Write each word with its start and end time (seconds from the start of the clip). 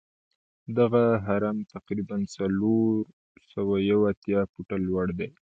دغه 0.77 1.03
هرم 1.27 1.57
تقریبآ 1.73 2.17
څلور 2.35 2.91
سوه 3.51 3.75
یو 3.91 3.99
اتیا 4.11 4.41
فوټه 4.51 4.77
لوړ 4.87 5.07
دی. 5.19 5.29